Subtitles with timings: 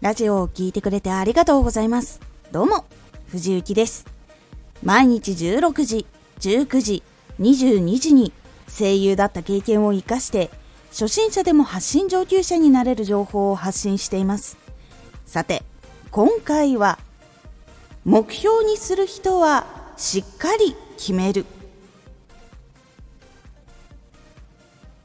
[0.00, 2.20] ラジオを聴いてくれてありがとうございます。
[2.52, 2.84] どうも、
[3.30, 4.06] 藤幸です。
[4.84, 6.06] 毎日16時、
[6.38, 7.02] 19時、
[7.40, 8.32] 22時に
[8.68, 10.50] 声優だった経験を活かして、
[10.90, 14.56] 初心者でも発信上級者になれる情報を発信しています。
[15.26, 15.64] さて、
[16.12, 17.00] 今回は、
[18.04, 21.44] 目標にする人はしっかり決める。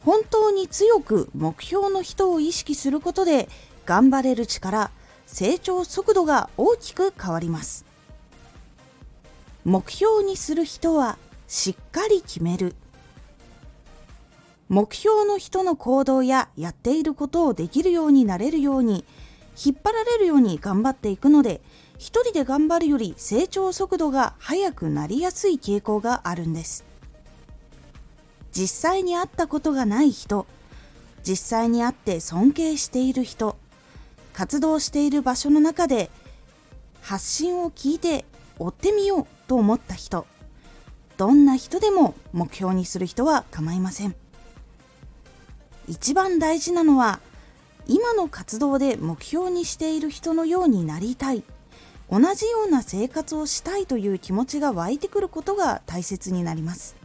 [0.06, 3.50] 本当に強く目標の人を意識することで
[3.86, 4.92] 頑張れる力
[5.26, 7.86] 成長速度が大きく変わります。
[9.66, 12.76] 目標にする人はしっかり決める。
[14.70, 19.06] 目標の人の行動ややっていることをできるようになれるように
[19.64, 21.62] 引っ張られるように頑張っていくので
[21.98, 26.86] 一人で頑張るより成長速度が速くなりやすい傾向があるんです。
[28.52, 30.46] 実際に会ったことがない人
[31.24, 33.58] 実際に会って尊敬している人
[34.34, 36.10] 活動している場所の中で
[37.02, 38.26] 発信を聞いて
[38.60, 40.26] 追ってみようと思った人。
[41.18, 44.16] どんな人でも目標にする人は構いません。
[45.88, 47.20] 一番大事なのは
[47.88, 51.44] 今の活動で目標にしている人のようになりたい。
[52.10, 56.96] 同じような生活をしたいという気持ちが湧いてくることが大切になります。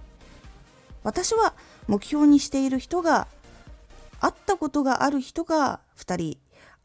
[1.02, 1.54] 私は
[1.86, 3.26] 目標にしている人が
[4.20, 6.38] 会ったことがある人が2人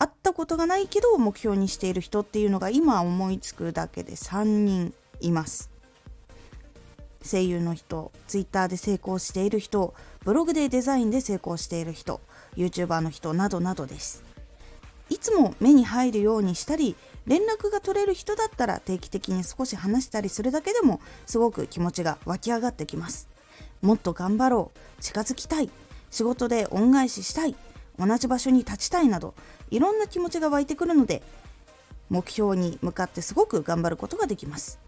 [0.03, 5.71] 会ったことがないけど目標にしている人っていうのが今思いつくだけで3人います。
[7.25, 9.93] 声優の人 Twitter で成功している人
[10.25, 12.19] ブログでデザインで成功している人
[12.57, 14.25] YouTuber の人などなどです。
[15.09, 23.29] いつも目に入るようにしたり連絡が取れる人だったら定期的に少し話したりするだけでもすごく気持ちが湧き上がってきます。
[23.81, 25.69] もっと頑張ろう近づきたい
[26.11, 27.55] 仕事で恩返ししたい
[27.99, 29.33] 同じ場所に立ちたいなど
[29.69, 31.21] いろんな気持ちが湧いてくるので
[32.09, 34.79] 目標に向かってすごく頑張ることができます。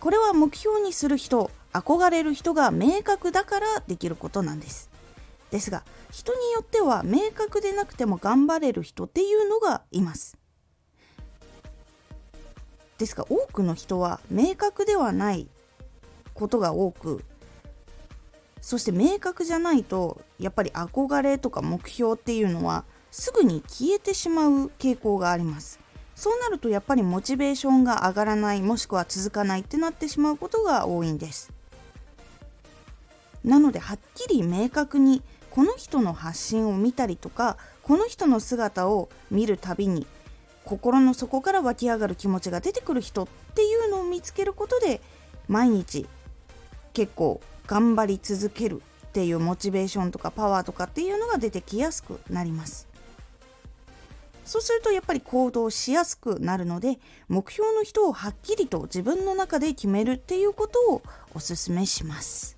[0.00, 4.90] これは目標にする人憧れる人が明確だからできることなんです。
[5.50, 10.38] ですが人によっては明確でなくても頑張れる人っていうのがいます。
[12.98, 15.48] ですが多くの人は明確ではない
[16.34, 17.24] ことが多く
[18.60, 25.80] そして明確じゃないとやっぱり憧れとか目標っていうのはすぐに消えてしまう傾向があります。
[26.14, 31.50] そうなるとやっぱりモチベーションが上がらないもしくは続かないってなってしまうことが多いんです。
[33.42, 40.06] なのではっきり明確にこの人の発信を見たりとかこの人の姿を見るたびに
[40.64, 45.00] 心の底から湧き上がる気持ちが出てくる人っていうのを見つけることで
[45.48, 46.06] 毎日
[46.92, 52.88] 結構頑張り続けるっていうモチベーションとかパワーとかっていうのが出てきやすくなります。
[54.44, 56.98] そうするとやっぱり行動しやすくなるので
[57.28, 62.56] 目標の人をはっきりと自分の中で決めるっていうことをおすすめします。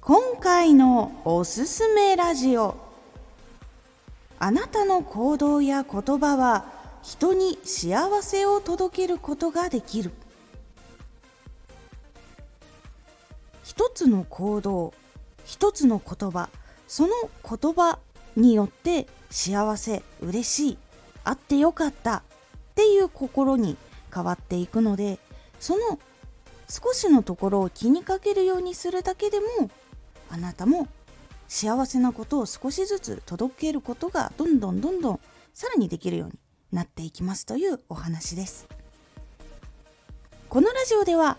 [0.00, 2.74] 今回のおすすめラジオ。
[4.40, 6.64] あなたの行動や言葉は
[7.04, 10.10] 人に幸せを届けることができる。
[13.78, 14.92] 一つの行動
[15.44, 16.48] 一つの言葉
[16.88, 17.10] その
[17.48, 18.00] 言葉
[18.34, 20.78] によって幸せ嬉しい
[21.22, 22.22] あってよかったっ
[22.74, 23.76] ていう心に
[24.12, 25.20] 変わっていくので
[25.60, 26.00] その
[26.68, 29.70] 少しのところを気にかけるようにするだけでも
[30.28, 30.88] あなたも
[31.46, 35.20] 幸せなことを少しずつ届けることがどんどんどんどん
[35.54, 36.34] さらにできるように
[36.72, 38.66] なっていきますというお話です。
[40.48, 41.38] このラジオでは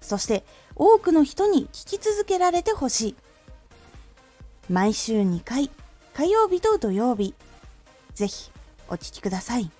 [0.00, 0.44] そして
[0.74, 3.16] 多くの人に聞き続けられてほしい。
[4.68, 5.70] 毎週2回、
[6.14, 7.34] 火曜日と土曜日、
[8.14, 8.50] ぜひ
[8.88, 9.70] お聞きください。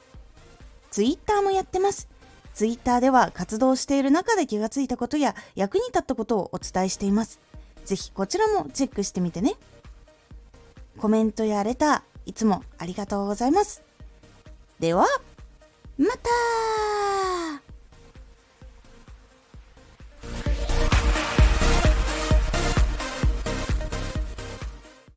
[0.90, 2.08] ツイッターもやってます。
[2.54, 7.38] ツイッターでは活動している中で気がついたことや役に立ったことをお伝えしています。
[7.84, 9.56] ぜひこちらもチェックしてみてね。
[10.98, 13.82] コメントやレター、いつもありがとうございます。
[14.80, 15.06] では、
[15.98, 16.30] また